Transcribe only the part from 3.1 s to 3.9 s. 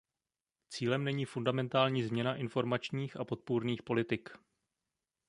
a podpůrných